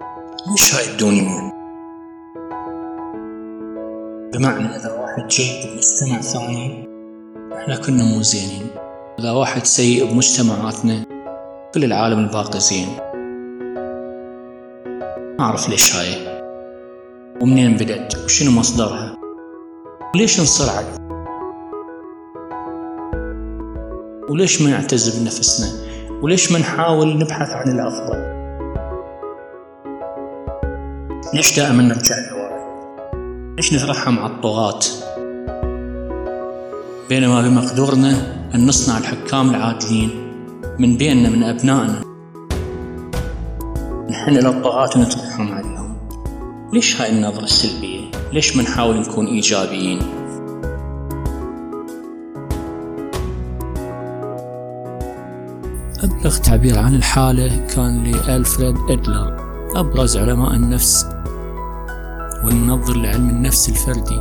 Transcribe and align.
ليش 0.00 0.74
هاي 0.74 0.92
الدنيا 0.92 1.52
بمعنى 4.32 4.76
إذا 4.76 4.92
واحد 4.92 5.28
جيد 5.28 5.66
بمجتمع 5.66 6.20
ثاني 6.20 6.88
إحنا 7.56 7.76
كنا 7.76 8.04
مو 8.04 8.22
زينين. 8.22 8.66
إذا 9.18 9.30
واحد 9.30 9.64
سيء 9.64 10.12
بمجتمعاتنا 10.12 11.04
كل 11.74 11.84
العالم 11.84 12.18
الباقي 12.18 12.60
زين. 12.60 12.88
ما 15.38 15.44
أعرف 15.44 15.68
ليش 15.68 15.96
هاي. 15.96 16.40
ومنين 17.42 17.76
بدأت؟ 17.76 18.24
وشنو 18.24 18.50
مصدرها؟ 18.50 19.16
وليش 20.14 20.40
نصر 20.40 20.70
عليه 20.70 21.00
وليش 24.30 24.62
ما 24.62 24.70
نعتز 24.70 25.18
بنفسنا 25.18 25.90
وليش 26.22 26.52
ما 26.52 26.58
نحاول 26.58 27.18
نبحث 27.18 27.50
عن 27.50 27.68
الأفضل؟ 27.70 28.39
ليش 31.34 31.56
دائما 31.56 31.82
نرجع 31.82 32.14
لورا 32.30 32.50
ليش 33.56 33.74
نترحم 33.74 34.18
على 34.18 34.32
الطغاة؟ 34.32 34.80
بينما 37.08 37.42
بمقدورنا 37.42 38.10
أن 38.54 38.66
نصنع 38.66 38.98
الحكام 38.98 39.50
العادلين 39.50 40.10
من 40.78 40.96
بيننا 40.96 41.28
من 41.28 41.42
أبنائنا. 41.42 42.00
نحن 44.10 44.36
إلى 44.36 44.48
الطغاة 44.48 44.90
ونترحم 44.96 45.52
عليهم. 45.52 45.96
ليش 46.72 47.00
هاي 47.00 47.10
النظرة 47.10 47.44
السلبية؟ 47.44 48.10
ليش 48.32 48.56
ما 48.56 48.62
نحاول 48.62 49.00
نكون 49.00 49.26
إيجابيين؟ 49.26 49.98
أبلغ 56.02 56.36
تعبير 56.36 56.78
عن 56.78 56.94
الحالة 56.94 57.66
كان 57.66 58.04
لألفريد 58.04 58.76
إدلر. 58.90 59.49
أبرز 59.76 60.16
علماء 60.16 60.54
النفس 60.54 61.06
والمنظر 62.44 62.96
لعلم 62.96 63.30
النفس 63.30 63.68
الفردي. 63.68 64.20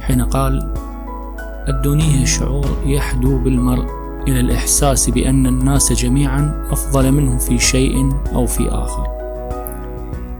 حين 0.00 0.22
قال 0.22 0.74
الدونية 1.68 2.24
شعور 2.24 2.66
يحدو 2.84 3.38
بالمرء 3.38 3.86
إلى 4.28 4.40
الإحساس 4.40 5.10
بأن 5.10 5.46
الناس 5.46 5.92
جميعا 5.92 6.68
أفضل 6.70 7.12
منه 7.12 7.38
في 7.38 7.58
شيء 7.58 8.12
أو 8.34 8.46
في 8.46 8.68
آخر. 8.68 9.06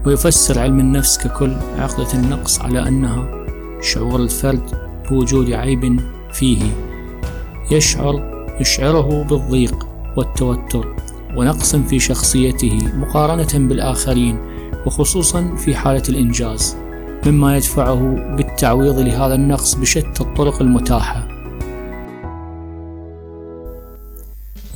ويفسر 0.06 0.58
علم 0.58 0.80
النفس 0.80 1.18
ككل 1.18 1.56
عقدة 1.78 2.14
النقص 2.14 2.60
على 2.60 2.88
أنها 2.88 3.46
شعور 3.80 4.20
الفرد 4.20 4.70
بوجود 5.10 5.52
عيب 5.52 6.00
فيه. 6.32 6.62
يشعر 7.70 8.44
يشعره 8.60 9.22
بالضيق 9.22 9.86
والتوتر. 10.16 10.96
ونقص 11.36 11.76
في 11.76 12.00
شخصيته 12.00 12.78
مقارنة 12.96 13.68
بالآخرين 13.68 14.38
وخصوصا 14.86 15.56
في 15.56 15.76
حالة 15.76 16.02
الإنجاز 16.08 16.76
مما 17.26 17.56
يدفعه 17.56 18.16
بالتعويض 18.36 18.98
لهذا 18.98 19.34
النقص 19.34 19.74
بشتى 19.74 20.20
الطرق 20.20 20.62
المتاحة. 20.62 21.28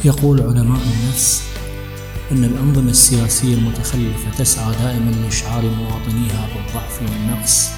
يقول 0.05 0.41
علماء 0.41 0.81
النفس 0.81 1.43
أن 2.33 2.45
الأنظمة 2.45 2.91
السياسية 2.91 3.55
المتخلفة 3.55 4.31
تسعى 4.39 4.73
دائما 4.83 5.11
لإشعار 5.11 5.63
مواطنيها 5.63 6.49
بالضعف 6.55 7.03
والنقص 7.03 7.69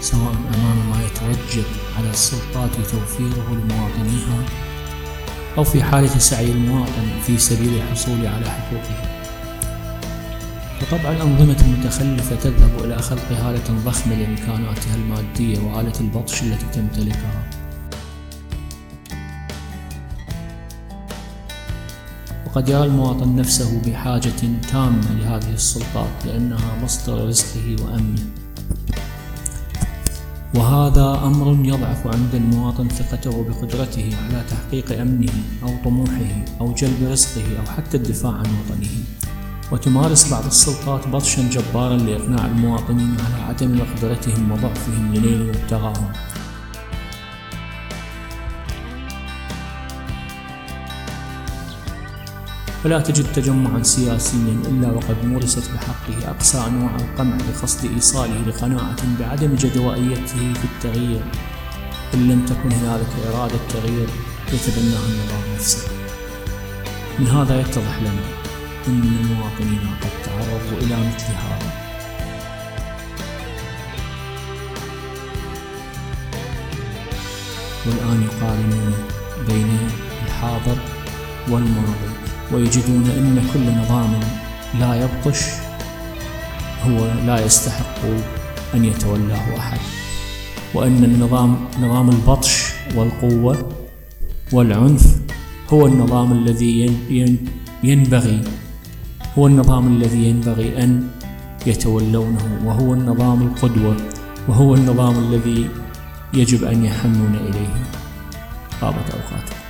سواء 0.00 0.32
أمام 0.54 0.87
ما 0.87 0.87
يتوجب 1.08 1.64
على 1.98 2.10
السلطات 2.10 2.70
توفيره 2.74 3.48
لمواطنيها 3.50 4.44
أو 5.58 5.64
في 5.64 5.82
حالة 5.82 6.18
سعي 6.18 6.52
المواطن 6.52 7.08
في 7.26 7.38
سبيل 7.38 7.74
الحصول 7.74 8.26
على 8.26 8.50
حقوقه. 8.50 9.18
وطبعا 10.82 11.12
الأنظمة 11.12 11.56
المتخلفة 11.60 12.36
تذهب 12.36 12.84
إلى 12.84 12.98
خلق 12.98 13.32
هالة 13.32 13.84
ضخمة 13.84 14.14
لإمكاناتها 14.14 14.94
المادية 14.94 15.58
وآلة 15.58 16.00
البطش 16.00 16.42
التي 16.42 16.66
تمتلكها. 16.72 17.50
وقد 22.46 22.68
يرى 22.68 22.84
المواطن 22.84 23.36
نفسه 23.36 23.82
بحاجة 23.86 24.32
تامة 24.72 25.14
لهذه 25.14 25.54
السلطات 25.54 26.26
لأنها 26.26 26.82
مصدر 26.82 27.28
رزقه 27.28 27.76
وأمنه. 27.82 28.47
وهذا 30.54 31.20
أمر 31.24 31.66
يضعف 31.66 32.06
عند 32.06 32.34
المواطن 32.34 32.88
ثقته 32.88 33.44
بقدرته 33.44 34.10
على 34.24 34.44
تحقيق 34.50 35.00
أمنه 35.00 35.32
أو 35.62 35.68
طموحه 35.84 36.44
أو 36.60 36.72
جلب 36.72 37.08
رزقه 37.10 37.58
أو 37.60 37.66
حتى 37.76 37.96
الدفاع 37.96 38.32
عن 38.32 38.46
وطنه. 38.46 39.04
وتمارس 39.72 40.30
بعض 40.30 40.44
السلطات 40.44 41.08
بطشا 41.08 41.42
جبارا 41.42 41.96
لإقناع 41.96 42.46
المواطنين 42.46 43.16
على 43.20 43.42
عدم 43.42 43.78
مقدرتهم 43.78 44.52
وضعفهم 44.52 45.14
لنيل 45.14 45.48
مبتغاهم 45.48 46.12
فلا 52.88 53.00
تجد 53.00 53.32
تجمعا 53.32 53.82
سياسيا 53.82 54.56
إلا 54.68 54.90
وقد 54.90 55.24
مورست 55.24 55.70
بحقه 55.70 56.30
أقصى 56.30 56.58
أنواع 56.66 56.96
القمع 56.96 57.36
بقصد 57.36 57.92
إيصاله 57.94 58.42
لقناعة 58.46 58.96
بعدم 59.20 59.54
جدوائيته 59.54 60.52
في 60.54 60.64
التغيير. 60.64 61.20
إن 62.14 62.28
لم 62.28 62.46
تكن 62.46 62.72
هنالك 62.72 63.06
إرادة 63.26 63.58
تغيير 63.68 64.08
يتبناها 64.52 65.06
النظام 65.08 65.54
نفسه. 65.54 65.88
من 67.18 67.26
هذا 67.26 67.60
يتضح 67.60 67.98
لنا 68.00 68.24
أن 68.88 69.02
المواطنين 69.20 69.88
قد 70.02 70.22
تعرضوا 70.24 70.78
إلى 70.80 70.96
مثل 70.96 71.32
هذا. 71.32 71.72
والآن 77.86 78.22
يقارنون 78.22 78.94
بين 79.48 79.78
الحاضر 80.26 80.78
والماضي 81.48 82.17
ويجدون 82.52 83.04
أن 83.18 83.42
كل 83.52 83.66
نظام 83.82 84.20
لا 84.80 84.94
يبطش 85.04 85.40
هو 86.84 87.12
لا 87.26 87.44
يستحق 87.44 87.98
أن 88.74 88.84
يتولاه 88.84 89.58
أحد. 89.58 89.78
وأن 90.74 91.04
النظام 91.04 91.56
نظام 91.80 92.08
البطش 92.08 92.64
والقوة 92.94 93.68
والعنف 94.52 95.16
هو 95.72 95.86
النظام 95.86 96.32
الذي 96.32 96.96
ينبغي 97.82 98.44
هو 99.38 99.46
النظام 99.46 99.96
الذي 99.96 100.24
ينبغي 100.24 100.82
أن 100.82 101.08
يتولونه 101.66 102.60
وهو 102.64 102.94
النظام 102.94 103.42
القدوة 103.42 103.96
وهو 104.48 104.74
النظام 104.74 105.18
الذي 105.18 105.68
يجب 106.34 106.64
أن 106.64 106.84
يحنون 106.84 107.34
إليه. 107.34 107.74
طابت 108.80 109.10
أوقاتكم 109.10 109.67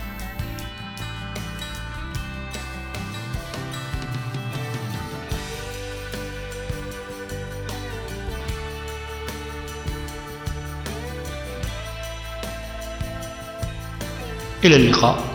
إلى 14.65 14.77
اللقاء. 14.77 15.28